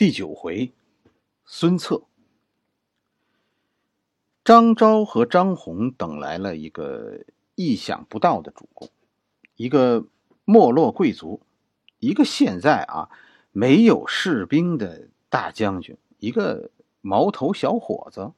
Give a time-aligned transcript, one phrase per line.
[0.00, 0.72] 第九回，
[1.44, 2.04] 孙策、
[4.42, 8.88] 张昭和张宏等来了一个意想不到的主公，
[9.56, 10.06] 一个
[10.46, 11.42] 没落贵族，
[11.98, 13.10] 一个现在啊
[13.52, 16.70] 没有士兵的大将军，一个
[17.02, 18.32] 毛头小伙子，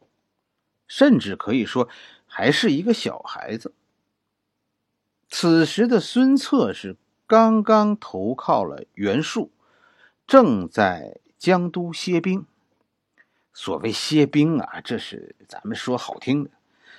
[0.89, 1.89] 甚至可以说
[2.27, 3.73] 还是一个小孩子。
[5.29, 6.97] 此时的孙策是
[7.29, 9.53] 刚刚投靠了袁术，
[10.27, 11.21] 正在。
[11.43, 12.47] 江都歇兵，
[13.53, 16.51] 所谓歇兵啊，这是咱们说好听的。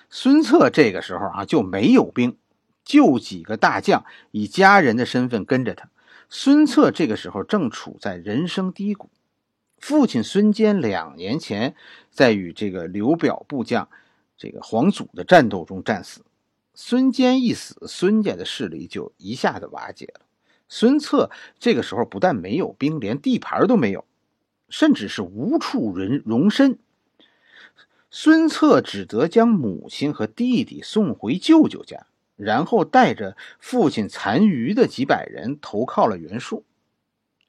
[0.09, 2.35] 孙策这个时候啊就没有兵，
[2.83, 5.89] 就几个大将以家人的身份跟着他。
[6.27, 9.09] 孙策这个时候正处在人生低谷，
[9.77, 11.73] 父亲孙坚两年前
[12.11, 13.87] 在与这个刘表部将
[14.35, 16.25] 这个黄祖的战斗中战死，
[16.73, 20.25] 孙坚一死，孙家的势力就一下子瓦解了。
[20.67, 24.03] 孙策这个时候不但没有兵，连地盘都没有。
[24.73, 26.79] 甚至是无处人容身，
[28.09, 36.65] 孙策只得将母亲和弟弟送回舅舅家，然后带着父亲残余的几百人投靠了袁术。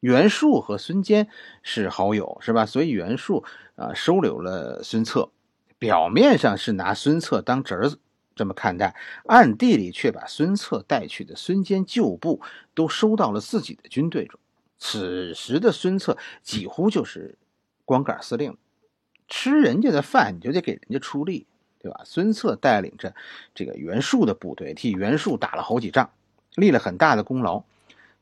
[0.00, 1.28] 袁术和孙坚
[1.62, 2.66] 是好友，是吧？
[2.66, 3.42] 所以袁术
[3.74, 5.30] 啊收留了孙策，
[5.78, 7.98] 表面上是拿孙策当侄子
[8.36, 8.94] 这么看待，
[9.24, 12.42] 暗地里却把孙策带去的孙坚旧部
[12.74, 14.38] 都收到了自己的军队中。
[14.78, 17.36] 此时的孙策几乎就是
[17.84, 18.56] 光杆司令，
[19.28, 21.46] 吃人家的饭你就得给人家出力，
[21.78, 22.00] 对吧？
[22.04, 23.14] 孙策带领着
[23.54, 26.10] 这个袁术的部队，替袁术打了好几仗，
[26.56, 27.62] 立了很大的功劳。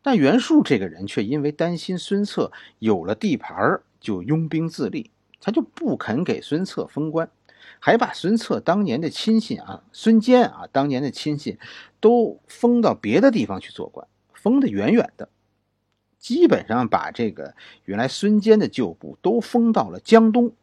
[0.02, 2.50] 但袁术这个人却因为担心孙策
[2.80, 7.30] 有了地盘就拥兵自立，他就不肯给孙策封官，
[7.78, 11.56] 还把孙策当年的亲信啊，孙坚啊，当年的亲信
[12.00, 15.28] 都封到别的地方去做官，封得远远的。
[16.22, 20.54] 基本上把这个原来孙坚的旧部都封到了江东。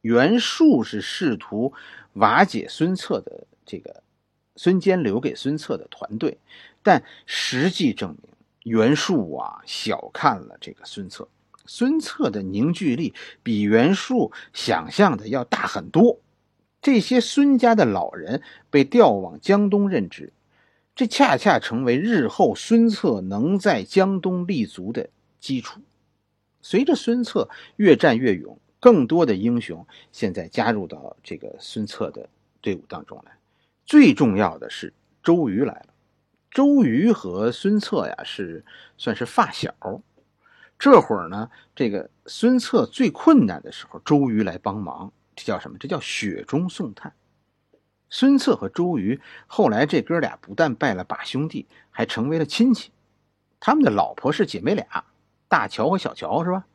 [0.00, 1.74] 袁术是试图
[2.14, 4.02] 瓦解孙策的这个
[4.56, 6.38] 孙坚留给孙策的团队，
[6.82, 8.30] 但实际证明
[8.62, 11.28] 袁术啊小看了这个孙策。
[11.66, 16.18] 孙策的凝聚力比袁术想象的要大很多。
[16.80, 20.32] 这些孙家的老人被调往江东任职。
[20.94, 25.08] 这恰恰成为日后孙策能在江东立足的
[25.40, 25.80] 基础。
[26.62, 32.28] 随着孙策越战越勇，更多的英雄现在加入到这个孙策的
[32.60, 33.32] 队伍当中来。
[33.84, 35.86] 最重要的是周瑜来了。
[36.50, 38.64] 周瑜和孙策呀是
[38.96, 39.74] 算是发小。
[40.78, 45.76] 这会儿呢，这个孙策最困难的时候，周瑜来帮忙，这叫什么？
[45.78, 47.12] 这叫雪中送炭。
[48.10, 52.92] 孙策和周瑜后来这哥俩不但拜了把兄弟，还成为了亲戚。
[53.58, 55.04] 他们的老婆是姐妹俩，
[55.48, 56.66] 大乔和小乔，是吧？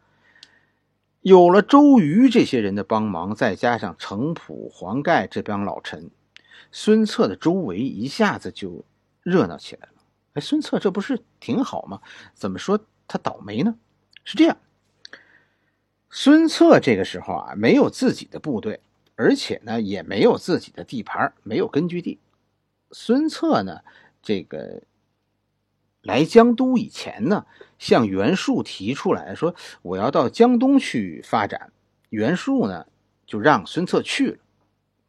[1.22, 6.10] 有了周瑜这些人的帮忙，再加上程普、黄盖这帮老臣，
[6.72, 8.86] 孙策的周围一下子就
[9.22, 9.94] 热闹起来了。
[10.34, 12.02] 哎，孙策这不是挺好吗？
[12.34, 13.76] 怎么说他倒霉呢？
[14.24, 14.58] 是这样，
[16.10, 18.82] 孙策这个时候啊，没有自己的部队。
[19.19, 22.19] 而且呢，也没有自己的地盘，没有根据地。
[22.91, 23.81] 孙策呢，
[24.22, 24.81] 这个
[26.02, 27.46] 来江都以前呢，
[27.78, 31.74] 向袁术提出来说，我要到江东去发展。
[32.07, 32.85] 袁术呢，
[33.25, 34.38] 就让孙策去了。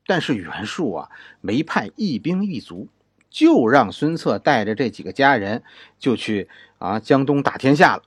[0.07, 1.11] 但是袁术啊，
[1.41, 2.89] 没派一兵一卒，
[3.31, 5.63] 就让孙策带着这几个家人
[6.01, 6.49] 就去
[6.79, 8.03] 啊江东打天下了。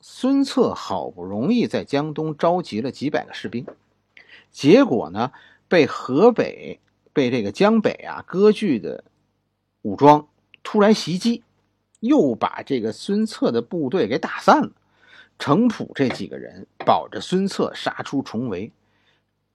[0.00, 3.64] 孙策好不容易在江东召集了几百个士兵。
[4.56, 5.32] 结果呢，
[5.68, 6.80] 被河北、
[7.12, 9.04] 被这个江北啊割据的
[9.82, 10.28] 武装
[10.62, 11.44] 突然袭击，
[12.00, 14.72] 又把这个孙策的部队给打散了。
[15.38, 18.72] 程普这几个人保着孙策杀出重围。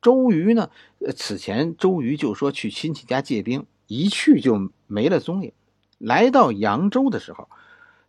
[0.04, 0.70] 周瑜呢，
[1.18, 5.52] 此前周瑜就说去亲戚家借兵，一去就没了踪影。
[5.98, 7.50] 来到扬州的时候，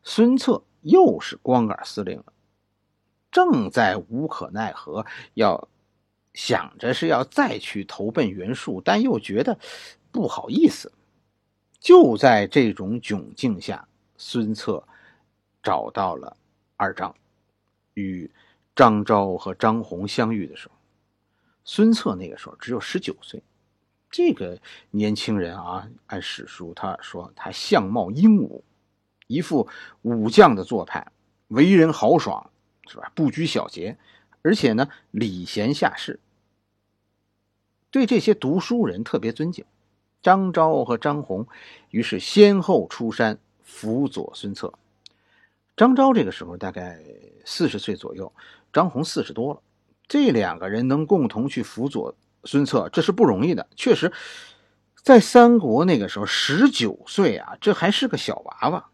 [0.03, 2.35] 孙策又是光杆司令了，
[3.31, 5.71] 正在无可奈何要。
[6.35, 9.59] 想着是要再去投奔袁术，但又觉得
[10.11, 10.93] 不好意思。
[11.79, 13.87] 就在这种窘境下，
[14.17, 14.83] 孙策
[15.63, 16.37] 找到了
[16.77, 17.15] 二张，
[17.95, 18.31] 与
[18.75, 20.75] 张昭和张宏相遇的时候，
[21.65, 23.43] 孙策那个时候只有十九岁。
[24.11, 24.59] 这个
[24.91, 28.65] 年轻人啊，按史书他说他相貌英武，
[29.27, 29.69] 一副
[30.03, 31.07] 武将的做派，
[31.49, 32.51] 为人豪爽，
[32.87, 33.11] 是吧？
[33.15, 33.97] 不拘小节。
[34.43, 36.19] 而且呢，礼贤下士，
[37.93, 39.65] 对这些读书人特别尊敬。
[40.23, 41.47] 张昭和张宏
[41.91, 44.73] 于是先后出山辅佐孙策。
[45.77, 46.99] 张昭这个时候大概
[47.45, 48.33] 四十岁左右，
[48.73, 49.61] 张宏四十多了，
[50.09, 53.67] 这两个人能共同去辅佐孙策，这是不容易的。
[53.77, 54.13] 确实，
[55.03, 58.87] 在三国那个时候，十九岁啊，这还是个小娃娃。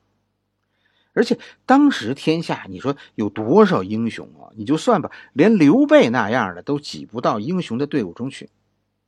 [1.12, 4.50] 而且当时天下，你说有多少英雄啊？
[4.56, 8.48] 你就算吧，连刘备那样的都挤不到英雄的队伍中去。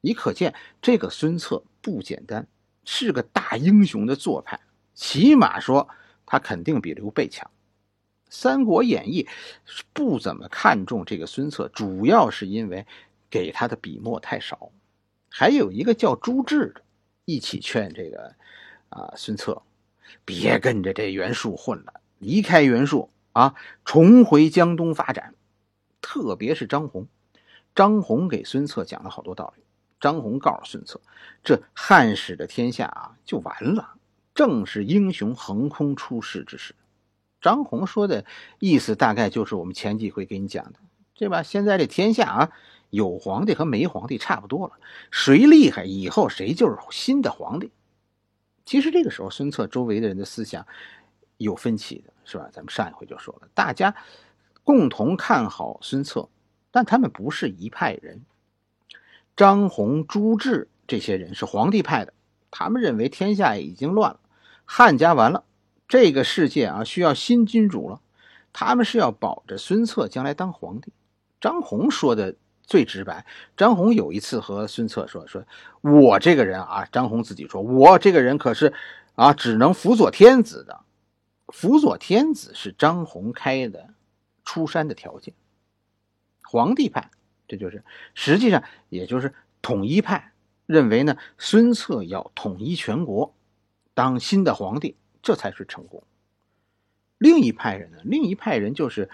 [0.01, 2.47] 你可见这个孙策不简单，
[2.85, 4.59] 是个大英雄的做派。
[4.95, 5.89] 起码说，
[6.27, 7.49] 他肯定比刘备强。
[8.33, 9.25] 《三国演义》
[9.93, 12.87] 不怎么看重这个孙策，主要是因为
[13.29, 14.71] 给他的笔墨太少。
[15.29, 16.83] 还有一个叫朱志的，
[17.25, 18.35] 一起劝这个
[18.89, 19.63] 啊孙策，
[20.25, 22.01] 别跟着这袁术混了。
[22.19, 23.55] 离开袁术啊，
[23.85, 25.35] 重回江东发展。
[26.01, 27.07] 特别是张宏，
[27.75, 29.63] 张宏给孙策讲了好多道理。
[30.01, 31.01] 张宏告诉孙策，
[31.45, 33.95] 这汉室的天下啊，就完了，
[34.35, 36.75] 正是英雄横空出世之时。
[37.41, 38.25] 张宏说的
[38.59, 40.81] 意思大概就是我们前几回给你讲的，
[41.15, 41.43] 对吧？
[41.43, 42.53] 现在这天下啊，
[42.91, 44.73] 有皇帝和没皇帝差不多了，
[45.11, 47.71] 谁厉害，以后谁就是新的皇帝。
[48.65, 50.67] 其实这个时候，孙策周围的人的思想。
[51.39, 52.51] 有分歧的是吧？
[52.53, 53.97] 咱们上一回就说了，大家
[54.63, 56.29] 共同看好孙策，
[56.71, 58.23] 但他们不是一派人。
[59.41, 62.13] 张宏、朱志这些人是皇帝派的，
[62.51, 64.21] 他们认为天下已经乱了，
[64.67, 65.45] 汉家完了，
[65.89, 68.03] 这个世界啊需要新君主了。
[68.53, 70.93] 他们是要保着孙策将来当皇帝。
[71.41, 73.25] 张宏说的最直白。
[73.57, 75.43] 张宏有一次和孙策说：“说
[75.81, 78.75] 我这个人啊，张宏自己说，我这个人可是
[79.15, 80.81] 啊，只能辅佐天子的。”
[81.49, 83.89] 辅佐天子是张宏开的
[84.45, 85.33] 出山的条件。
[86.43, 87.11] 皇帝派，
[87.51, 87.83] 这就是
[88.15, 90.33] 实际上也就是统一派
[90.67, 93.35] 认为呢，孙策要统一全国，
[93.93, 96.03] 当新的皇帝，这才是成功。
[97.19, 99.11] 另一派人呢，另一派人就是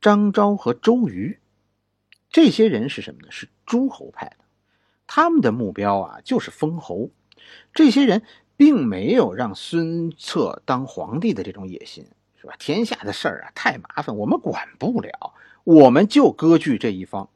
[0.00, 1.38] 张昭和周瑜，
[2.30, 3.30] 这些人是什么呢？
[3.30, 4.44] 是诸侯派的，
[5.06, 7.10] 他们的目标啊就是封侯。
[7.72, 8.22] 这些人。
[8.58, 12.06] 并没有让孙策当皇帝的这种野心，
[12.40, 12.54] 是吧？
[12.58, 15.34] 天下的事儿啊，太麻烦，我们管不了，
[15.66, 17.28] 我们就割据这一方，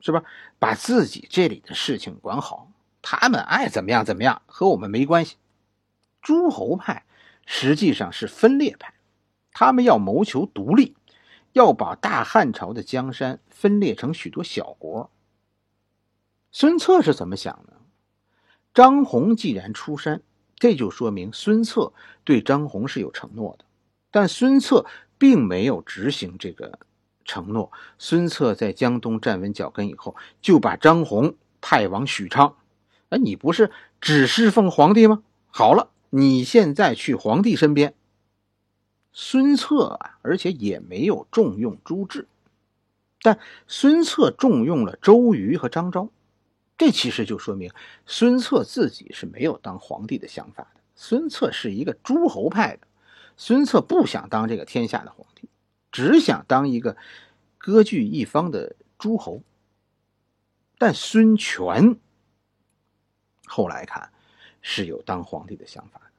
[0.00, 0.24] 是吧？
[0.58, 2.72] 把自己这里的事情管好，
[3.02, 5.36] 他们爱怎么样怎么样，和我们没关系。
[6.20, 7.04] 诸侯派
[7.46, 8.94] 实际上是分裂派，
[9.52, 10.96] 他们要谋求独立，
[11.52, 15.08] 要把大汉朝的江山分裂成许多小国。
[16.50, 17.74] 孙策是怎么想的？
[18.74, 20.20] 张宏既然出山，
[20.56, 21.92] 这就说明孙策
[22.24, 23.64] 对张宏是有承诺的。
[24.10, 24.84] 但孙策
[25.16, 26.80] 并没有执行这个
[27.30, 27.70] 承诺。
[27.96, 32.56] 孙策在江东站稳脚跟以后，就把张宏派往许昌。
[33.10, 35.22] 哎，你不是只侍奉皇帝吗？
[35.46, 37.94] 好了，你现在去皇帝身边。
[39.12, 42.26] 孙策啊，而且也没有重用朱志，
[43.22, 43.38] 但
[43.68, 46.08] 孙策重用了周瑜和张昭。
[46.76, 47.70] 这其实就说明
[48.06, 50.80] 孙策自己是没有当皇帝的想法的。
[50.96, 52.86] 孙策是一个诸侯派的，
[53.36, 55.26] 孙策不想当这个天下的皇，
[55.90, 56.96] 只想当一个
[57.58, 59.42] 割据一方的诸侯。
[60.78, 61.98] 但孙权
[63.46, 64.10] 后来看
[64.62, 66.10] 是有当皇帝的想法的。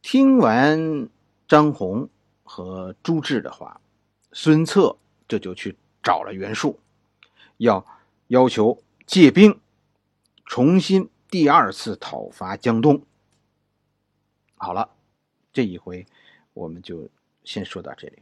[0.00, 1.08] 听完
[1.46, 2.08] 张宏
[2.42, 3.80] 和朱志的话，
[4.32, 4.96] 孙策
[5.26, 6.78] 这就去找了袁术，
[7.58, 7.86] 要
[8.28, 8.82] 要求。
[9.06, 9.58] 借兵，
[10.44, 13.02] 重新第二次讨伐江东。
[14.56, 14.90] 好了，
[15.50, 16.06] 这一回
[16.52, 17.08] 我们就
[17.42, 18.18] 先说到这里。